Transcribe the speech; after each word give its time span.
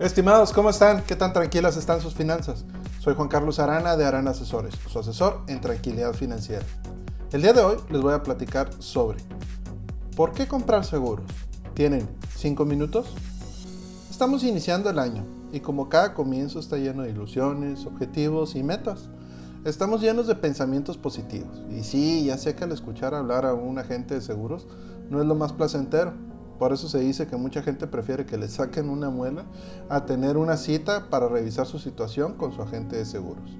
Estimados, 0.00 0.54
¿cómo 0.54 0.70
están? 0.70 1.02
¿Qué 1.02 1.14
tan 1.14 1.34
tranquilas 1.34 1.76
están 1.76 2.00
sus 2.00 2.14
finanzas? 2.14 2.64
Soy 3.00 3.14
Juan 3.14 3.28
Carlos 3.28 3.58
Arana 3.58 3.98
de 3.98 4.06
Arana 4.06 4.30
Asesores, 4.30 4.74
su 4.88 4.98
asesor 4.98 5.42
en 5.46 5.60
tranquilidad 5.60 6.14
financiera. 6.14 6.64
El 7.32 7.42
día 7.42 7.52
de 7.52 7.60
hoy 7.60 7.76
les 7.90 8.00
voy 8.00 8.14
a 8.14 8.22
platicar 8.22 8.70
sobre 8.78 9.18
¿por 10.16 10.32
qué 10.32 10.48
comprar 10.48 10.86
seguros? 10.86 11.26
¿Tienen 11.74 12.08
5 12.34 12.64
minutos? 12.64 13.08
Estamos 14.10 14.42
iniciando 14.42 14.88
el 14.88 14.98
año 14.98 15.22
y 15.52 15.60
como 15.60 15.90
cada 15.90 16.14
comienzo 16.14 16.60
está 16.60 16.78
lleno 16.78 17.02
de 17.02 17.10
ilusiones, 17.10 17.84
objetivos 17.84 18.56
y 18.56 18.62
metas, 18.62 19.10
estamos 19.66 20.00
llenos 20.00 20.26
de 20.26 20.34
pensamientos 20.34 20.96
positivos. 20.96 21.60
Y 21.70 21.84
sí, 21.84 22.24
ya 22.24 22.38
sé 22.38 22.54
que 22.54 22.64
al 22.64 22.72
escuchar 22.72 23.14
hablar 23.14 23.44
a 23.44 23.52
un 23.52 23.78
agente 23.78 24.14
de 24.14 24.22
seguros 24.22 24.66
no 25.10 25.20
es 25.20 25.26
lo 25.26 25.34
más 25.34 25.52
placentero 25.52 26.14
por 26.60 26.74
eso 26.74 26.90
se 26.90 26.98
dice 26.98 27.26
que 27.26 27.38
mucha 27.38 27.62
gente 27.62 27.86
prefiere 27.86 28.26
que 28.26 28.36
le 28.36 28.46
saquen 28.46 28.90
una 28.90 29.08
muela 29.08 29.46
a 29.88 30.04
tener 30.04 30.36
una 30.36 30.58
cita 30.58 31.08
para 31.08 31.26
revisar 31.26 31.66
su 31.66 31.78
situación 31.78 32.34
con 32.34 32.52
su 32.52 32.60
agente 32.60 32.96
de 32.96 33.06
seguros. 33.06 33.56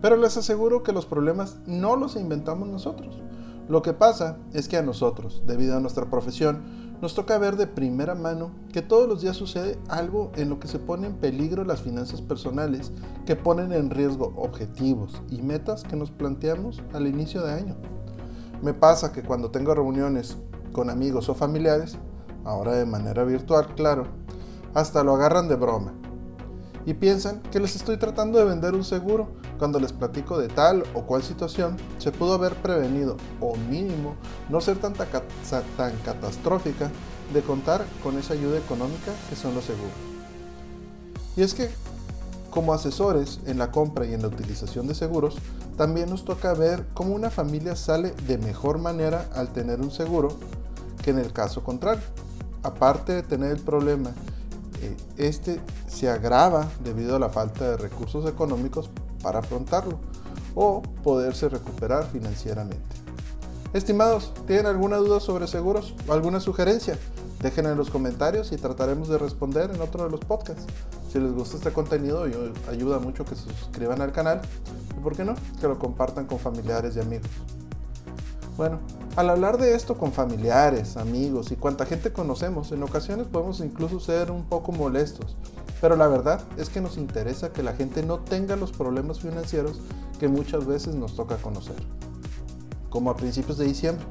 Pero 0.00 0.16
les 0.16 0.34
aseguro 0.38 0.82
que 0.82 0.94
los 0.94 1.04
problemas 1.04 1.58
no 1.66 1.96
los 1.96 2.16
inventamos 2.16 2.66
nosotros. 2.66 3.20
Lo 3.68 3.82
que 3.82 3.92
pasa 3.92 4.38
es 4.54 4.68
que 4.68 4.78
a 4.78 4.82
nosotros, 4.82 5.42
debido 5.46 5.76
a 5.76 5.80
nuestra 5.80 6.08
profesión, 6.08 6.62
nos 7.02 7.14
toca 7.14 7.36
ver 7.36 7.56
de 7.56 7.66
primera 7.66 8.14
mano 8.14 8.52
que 8.72 8.80
todos 8.80 9.06
los 9.06 9.20
días 9.20 9.36
sucede 9.36 9.78
algo 9.90 10.32
en 10.34 10.48
lo 10.48 10.58
que 10.58 10.68
se 10.68 10.78
ponen 10.78 11.12
en 11.12 11.16
peligro 11.18 11.62
las 11.62 11.82
finanzas 11.82 12.22
personales, 12.22 12.90
que 13.26 13.36
ponen 13.36 13.70
en 13.70 13.90
riesgo 13.90 14.32
objetivos 14.36 15.20
y 15.28 15.42
metas 15.42 15.82
que 15.82 15.96
nos 15.96 16.10
planteamos 16.10 16.82
al 16.94 17.06
inicio 17.06 17.42
de 17.42 17.52
año. 17.52 17.76
Me 18.62 18.72
pasa 18.72 19.12
que 19.12 19.22
cuando 19.22 19.50
tengo 19.50 19.74
reuniones 19.74 20.38
con 20.72 20.88
amigos 20.88 21.28
o 21.28 21.34
familiares, 21.34 21.98
ahora 22.44 22.74
de 22.74 22.86
manera 22.86 23.24
virtual, 23.24 23.74
claro, 23.74 24.06
hasta 24.74 25.02
lo 25.02 25.14
agarran 25.14 25.48
de 25.48 25.56
broma. 25.56 25.92
Y 26.86 26.94
piensan 26.94 27.40
que 27.50 27.60
les 27.60 27.76
estoy 27.76 27.96
tratando 27.96 28.38
de 28.38 28.44
vender 28.44 28.74
un 28.74 28.84
seguro 28.84 29.28
cuando 29.58 29.80
les 29.80 29.92
platico 29.92 30.38
de 30.38 30.48
tal 30.48 30.84
o 30.92 31.02
cual 31.02 31.22
situación 31.22 31.76
se 31.98 32.12
pudo 32.12 32.34
haber 32.34 32.54
prevenido 32.56 33.16
o 33.40 33.56
mínimo 33.56 34.16
no 34.50 34.60
ser 34.60 34.76
tan, 34.78 34.92
tan 34.92 35.96
catastrófica 36.04 36.90
de 37.32 37.40
contar 37.40 37.84
con 38.02 38.18
esa 38.18 38.34
ayuda 38.34 38.58
económica 38.58 39.12
que 39.30 39.36
son 39.36 39.54
los 39.54 39.64
seguros. 39.64 39.94
Y 41.36 41.42
es 41.42 41.54
que 41.54 41.70
como 42.50 42.72
asesores 42.72 43.40
en 43.46 43.58
la 43.58 43.72
compra 43.72 44.06
y 44.06 44.14
en 44.14 44.22
la 44.22 44.28
utilización 44.28 44.86
de 44.86 44.94
seguros, 44.94 45.36
también 45.76 46.08
nos 46.08 46.24
toca 46.24 46.54
ver 46.54 46.86
cómo 46.94 47.12
una 47.14 47.28
familia 47.28 47.74
sale 47.74 48.12
de 48.28 48.38
mejor 48.38 48.78
manera 48.78 49.28
al 49.34 49.52
tener 49.52 49.80
un 49.80 49.90
seguro 49.90 50.28
que 51.02 51.10
en 51.10 51.18
el 51.18 51.32
caso 51.32 51.64
contrario 51.64 52.04
aparte 52.64 53.12
de 53.12 53.22
tener 53.22 53.52
el 53.52 53.60
problema, 53.60 54.10
eh, 54.82 54.96
este 55.16 55.60
se 55.86 56.10
agrava 56.10 56.68
debido 56.82 57.14
a 57.14 57.18
la 57.20 57.28
falta 57.28 57.70
de 57.70 57.76
recursos 57.76 58.28
económicos 58.28 58.90
para 59.22 59.38
afrontarlo 59.38 60.00
o 60.54 60.82
poderse 61.02 61.48
recuperar 61.48 62.06
financieramente. 62.06 62.96
Estimados, 63.72 64.32
¿tienen 64.46 64.66
alguna 64.66 64.96
duda 64.96 65.20
sobre 65.20 65.46
seguros 65.46 65.94
o 66.08 66.12
alguna 66.12 66.40
sugerencia? 66.40 66.98
Dejen 67.40 67.66
en 67.66 67.76
los 67.76 67.90
comentarios 67.90 68.52
y 68.52 68.56
trataremos 68.56 69.08
de 69.08 69.18
responder 69.18 69.70
en 69.74 69.80
otro 69.80 70.04
de 70.04 70.10
los 70.10 70.20
podcasts. 70.20 70.64
Si 71.12 71.18
les 71.18 71.32
gusta 71.32 71.56
este 71.56 71.72
contenido, 71.72 72.24
ayuda 72.70 72.98
mucho 72.98 73.24
que 73.24 73.34
se 73.34 73.42
suscriban 73.42 74.00
al 74.00 74.12
canal 74.12 74.40
y, 74.96 75.00
¿por 75.00 75.16
qué 75.16 75.24
no?, 75.24 75.34
que 75.60 75.68
lo 75.68 75.78
compartan 75.78 76.26
con 76.26 76.38
familiares 76.38 76.96
y 76.96 77.00
amigos. 77.00 77.28
Bueno, 78.56 78.78
al 79.16 79.30
hablar 79.30 79.58
de 79.58 79.74
esto 79.74 79.98
con 79.98 80.12
familiares, 80.12 80.96
amigos 80.96 81.50
y 81.50 81.56
cuanta 81.56 81.86
gente 81.86 82.12
conocemos, 82.12 82.70
en 82.70 82.84
ocasiones 82.84 83.26
podemos 83.26 83.58
incluso 83.58 83.98
ser 83.98 84.30
un 84.30 84.44
poco 84.44 84.70
molestos, 84.70 85.36
pero 85.80 85.96
la 85.96 86.06
verdad 86.06 86.40
es 86.56 86.68
que 86.68 86.80
nos 86.80 86.96
interesa 86.96 87.52
que 87.52 87.64
la 87.64 87.72
gente 87.72 88.04
no 88.04 88.20
tenga 88.20 88.54
los 88.54 88.70
problemas 88.70 89.18
financieros 89.18 89.80
que 90.20 90.28
muchas 90.28 90.66
veces 90.66 90.94
nos 90.94 91.16
toca 91.16 91.36
conocer. 91.36 91.74
Como 92.90 93.10
a 93.10 93.16
principios 93.16 93.58
de 93.58 93.64
diciembre, 93.64 94.06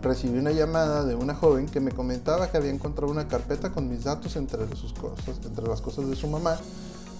recibí 0.00 0.38
una 0.38 0.52
llamada 0.52 1.04
de 1.04 1.16
una 1.16 1.34
joven 1.34 1.66
que 1.66 1.80
me 1.80 1.90
comentaba 1.90 2.52
que 2.52 2.56
había 2.56 2.70
encontrado 2.70 3.10
una 3.10 3.26
carpeta 3.26 3.72
con 3.72 3.88
mis 3.88 4.04
datos 4.04 4.36
entre, 4.36 4.64
sus 4.76 4.92
cosas, 4.92 5.40
entre 5.44 5.66
las 5.66 5.80
cosas 5.80 6.08
de 6.08 6.14
su 6.14 6.28
mamá 6.28 6.56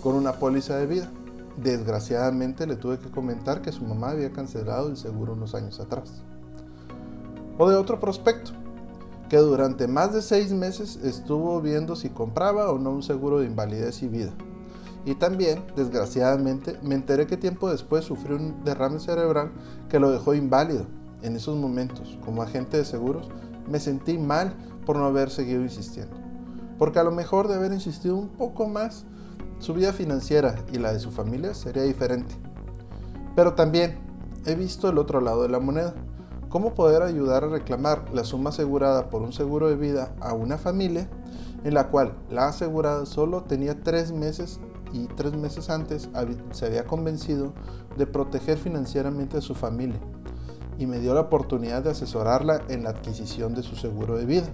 con 0.01 0.15
una 0.15 0.35
póliza 0.35 0.77
de 0.77 0.87
vida. 0.87 1.11
Desgraciadamente 1.57 2.69
le 2.69 2.77
tuve 2.77 3.01
que 3.01 3.11
comentar 3.11 3.63
que 3.63 3.73
su 3.73 3.83
mamá 3.83 4.11
había 4.11 4.31
cancelado 4.31 4.89
el 4.89 4.97
seguro 4.97 5.33
unos 5.33 5.57
años 5.57 5.81
atrás 5.81 6.23
o 7.59 7.69
de 7.69 7.77
otro 7.77 8.01
prospecto 8.01 8.53
que 9.29 9.37
durante 9.37 9.87
más 9.87 10.15
de 10.15 10.23
seis 10.23 10.53
meses 10.53 10.97
estuvo 11.03 11.61
viendo 11.61 11.97
si 11.97 12.09
compraba 12.09 12.71
o 12.71 12.79
no 12.79 12.91
un 12.91 13.03
seguro 13.03 13.41
de 13.41 13.47
invalidez 13.47 14.03
y 14.03 14.09
vida. 14.09 14.33
Y 15.05 15.15
también, 15.15 15.65
desgraciadamente, 15.77 16.79
me 16.83 16.95
enteré 16.95 17.27
que 17.27 17.37
tiempo 17.37 17.71
después 17.71 18.05
sufrió 18.05 18.37
un 18.37 18.65
derrame 18.65 19.01
cerebral 19.01 19.53
que 19.89 20.01
lo 20.01 20.11
dejó 20.11 20.35
inválido. 20.35 20.87
En 21.23 21.37
esos 21.37 21.57
momentos, 21.57 22.19
como 22.25 22.43
agente 22.43 22.77
de 22.77 22.85
seguros, 22.85 23.29
me 23.69 23.81
sentí 23.81 24.19
mal 24.19 24.55
por 24.87 24.97
no 24.97 25.05
haber 25.05 25.31
seguido 25.31 25.63
insistiendo. 25.63 26.17
Porque 26.79 26.99
a 26.99 27.05
lo 27.05 27.11
mejor 27.11 27.49
de 27.49 27.55
haber 27.55 27.73
insistido 27.73 28.17
un 28.17 28.29
poco 28.29 28.69
más, 28.69 29.05
su 29.59 29.75
vida 29.75 29.93
financiera 29.93 30.57
y 30.73 30.79
la 30.79 30.93
de 30.93 31.01
su 31.01 31.11
familia 31.11 31.55
sería 31.55 31.83
diferente. 31.83 32.35
Pero 33.35 33.55
también 33.55 33.99
he 34.47 34.55
visto 34.55 34.89
el 34.89 34.99
otro 34.99 35.21
lado 35.21 35.43
de 35.43 35.49
la 35.49 35.59
moneda 35.59 35.95
cómo 36.49 36.75
poder 36.75 37.03
ayudar 37.03 37.45
a 37.45 37.49
reclamar 37.49 38.05
la 38.13 38.25
suma 38.25 38.51
asegurada 38.51 39.11
por 39.11 39.23
un 39.23 39.33
seguro 39.33 39.69
de 39.69 39.77
vida 39.77 40.15
a 40.21 40.33
una 40.33 40.59
familia 40.59 41.09
en 41.65 41.75
la 41.75 41.89
cual 41.89 42.15
la 42.31 42.49
asegurada 42.49 43.07
solo 43.07 43.43
tenía 43.43 43.81
tres 43.81 44.13
meses 44.13 44.61
y 44.93 45.07
tres 45.07 45.35
meses 45.35 45.71
antes 45.71 46.09
se 46.53 46.67
había 46.67 46.87
convencido 46.87 47.53
de 47.97 48.07
proteger 48.07 48.59
financieramente 48.59 49.39
a 49.39 49.43
su 49.43 49.55
familia 49.55 50.01
y 50.79 50.87
me 50.87 51.01
dio 51.01 51.15
la 51.15 51.23
oportunidad 51.23 51.83
de 51.83 51.91
asesorarla 51.91 52.63
en 52.69 52.85
la 52.85 52.91
adquisición 52.91 53.55
de 53.55 53.63
su 53.63 53.77
seguro 53.77 54.17
de 54.17 54.25
vida. 54.25 54.47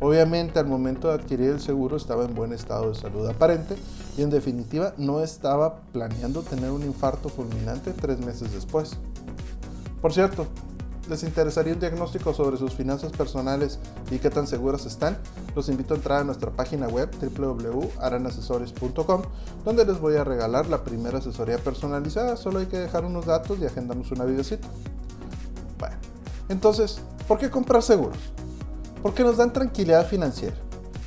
Obviamente 0.00 0.58
al 0.58 0.66
momento 0.66 1.08
de 1.08 1.14
adquirir 1.14 1.50
el 1.50 1.60
seguro 1.60 1.96
estaba 1.96 2.24
en 2.24 2.34
buen 2.34 2.52
estado 2.52 2.88
de 2.88 2.96
salud 2.96 3.24
aparente 3.28 3.76
y 4.18 4.22
en 4.22 4.30
definitiva 4.30 4.94
no 4.98 5.20
estaba 5.20 5.82
planeando 5.92 6.42
tener 6.42 6.72
un 6.72 6.82
infarto 6.82 7.28
fulminante 7.28 7.92
tres 7.92 8.18
meses 8.18 8.52
después. 8.52 8.96
Por 10.00 10.12
cierto, 10.12 10.48
les 11.08 11.22
interesaría 11.24 11.74
un 11.74 11.80
diagnóstico 11.80 12.32
sobre 12.32 12.56
sus 12.56 12.74
finanzas 12.74 13.12
personales 13.12 13.78
y 14.10 14.18
qué 14.18 14.30
tan 14.30 14.46
seguras 14.46 14.86
están, 14.86 15.18
los 15.54 15.68
invito 15.68 15.94
a 15.94 15.96
entrar 15.96 16.20
a 16.20 16.24
nuestra 16.24 16.50
página 16.50 16.88
web 16.88 17.10
www.aranasesores.com 17.36 19.22
donde 19.64 19.84
les 19.84 20.00
voy 20.00 20.16
a 20.16 20.24
regalar 20.24 20.68
la 20.68 20.84
primera 20.84 21.18
asesoría 21.18 21.58
personalizada. 21.58 22.36
Solo 22.36 22.60
hay 22.60 22.66
que 22.66 22.78
dejar 22.78 23.04
unos 23.04 23.26
datos 23.26 23.58
y 23.58 23.66
agendamos 23.66 24.10
una 24.12 24.24
videocita. 24.24 24.68
Bueno, 25.78 25.96
entonces, 26.48 27.00
¿por 27.26 27.38
qué 27.38 27.50
comprar 27.50 27.82
seguros? 27.82 28.18
Porque 29.02 29.24
nos 29.24 29.36
dan 29.36 29.52
tranquilidad 29.52 30.06
financiera. 30.06 30.56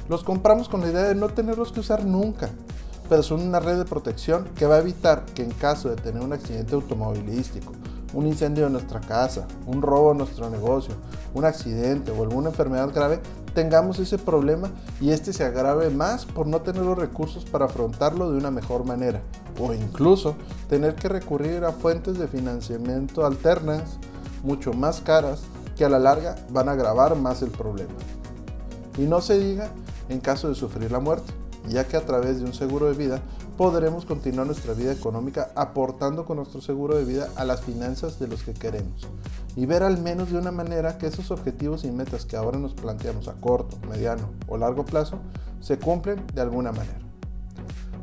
Los 0.09 0.23
compramos 0.23 0.69
con 0.69 0.81
la 0.81 0.89
idea 0.89 1.03
de 1.03 1.15
no 1.15 1.29
tenerlos 1.29 1.71
que 1.71 1.79
usar 1.79 2.05
nunca, 2.05 2.49
pero 3.09 3.23
son 3.23 3.41
una 3.41 3.59
red 3.59 3.77
de 3.77 3.85
protección 3.85 4.47
que 4.55 4.65
va 4.65 4.75
a 4.75 4.79
evitar 4.79 5.25
que 5.25 5.43
en 5.43 5.51
caso 5.51 5.89
de 5.89 5.95
tener 5.95 6.21
un 6.21 6.33
accidente 6.33 6.75
automovilístico 6.75 7.71
un 8.13 8.27
incendio 8.27 8.67
en 8.67 8.73
nuestra 8.73 8.99
casa, 8.99 9.47
un 9.65 9.81
robo 9.81 10.11
en 10.11 10.19
nuestro 10.19 10.49
negocio, 10.49 10.93
un 11.33 11.45
accidente 11.45 12.11
o 12.11 12.23
alguna 12.23 12.49
enfermedad 12.49 12.93
grave, 12.93 13.19
tengamos 13.53 13.99
ese 13.99 14.17
problema 14.17 14.69
y 15.01 15.11
este 15.11 15.33
se 15.33 15.43
agrave 15.43 15.89
más 15.89 16.25
por 16.25 16.45
no 16.45 16.61
tener 16.61 16.83
los 16.83 16.97
recursos 16.97 17.45
para 17.45 17.65
afrontarlo 17.65 18.31
de 18.31 18.37
una 18.37 18.51
mejor 18.51 18.85
manera 18.85 19.21
o 19.59 19.73
incluso 19.73 20.35
tener 20.69 20.95
que 20.95 21.09
recurrir 21.09 21.63
a 21.63 21.71
fuentes 21.71 22.19
de 22.19 22.27
financiamiento 22.27 23.25
alternas 23.25 23.97
mucho 24.43 24.73
más 24.73 25.01
caras 25.01 25.41
que 25.75 25.85
a 25.85 25.89
la 25.89 25.99
larga 25.99 26.35
van 26.49 26.69
a 26.69 26.73
agravar 26.73 27.15
más 27.15 27.41
el 27.41 27.49
problema. 27.49 27.93
Y 28.97 29.01
no 29.01 29.21
se 29.21 29.39
diga 29.39 29.69
en 30.09 30.19
caso 30.19 30.47
de 30.47 30.55
sufrir 30.55 30.91
la 30.91 30.99
muerte, 30.99 31.33
ya 31.67 31.87
que 31.87 31.97
a 31.97 32.05
través 32.05 32.39
de 32.39 32.45
un 32.45 32.53
seguro 32.53 32.87
de 32.87 32.93
vida 32.93 33.21
podremos 33.57 34.05
continuar 34.05 34.47
nuestra 34.47 34.73
vida 34.73 34.91
económica 34.91 35.51
aportando 35.55 36.25
con 36.25 36.37
nuestro 36.37 36.61
seguro 36.61 36.95
de 36.95 37.05
vida 37.05 37.29
a 37.35 37.45
las 37.45 37.61
finanzas 37.61 38.19
de 38.19 38.27
los 38.27 38.43
que 38.43 38.53
queremos 38.53 39.07
y 39.55 39.65
ver 39.65 39.83
al 39.83 40.01
menos 40.01 40.31
de 40.31 40.37
una 40.37 40.51
manera 40.51 40.97
que 40.97 41.07
esos 41.07 41.31
objetivos 41.31 41.85
y 41.85 41.91
metas 41.91 42.25
que 42.25 42.35
ahora 42.35 42.59
nos 42.59 42.73
planteamos 42.73 43.27
a 43.27 43.33
corto, 43.33 43.77
mediano 43.87 44.29
o 44.47 44.57
largo 44.57 44.85
plazo 44.85 45.19
se 45.61 45.79
cumplen 45.79 46.25
de 46.33 46.41
alguna 46.41 46.71
manera. 46.71 47.04